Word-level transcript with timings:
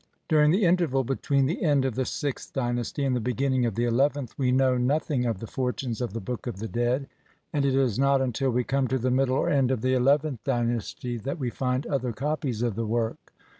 During 0.27 0.49
the 0.49 0.63
interval 0.65 1.03
between 1.03 1.45
the 1.45 1.61
end 1.61 1.85
of 1.85 1.93
the 1.93 2.05
sixth 2.05 2.53
dy 2.53 2.71
nasty 2.71 3.03
and 3.05 3.15
the 3.15 3.19
beginning 3.19 3.67
of 3.67 3.75
the 3.75 3.83
eleventh 3.85 4.33
we 4.35 4.51
know 4.51 4.75
no 4.75 4.97
thing 4.97 5.27
of 5.27 5.37
the 5.39 5.45
fortunes 5.45 6.01
of 6.01 6.13
the 6.13 6.19
Book 6.19 6.47
of 6.47 6.57
the 6.57 6.67
Dead, 6.67 7.07
and 7.53 7.65
it 7.65 7.75
is 7.75 7.99
not 7.99 8.19
until 8.19 8.49
we 8.49 8.63
come 8.63 8.87
to 8.87 8.97
the 8.97 9.11
middle 9.11 9.35
or 9.37 9.47
end 9.47 9.69
of 9.69 9.81
the 9.81 9.93
eleventh 9.93 10.43
dynasty 10.43 11.17
that 11.17 11.37
we 11.37 11.51
find 11.51 11.85
other 11.85 12.13
copies 12.13 12.63
of 12.63 12.73
the 12.73 12.87
work. 12.87 13.31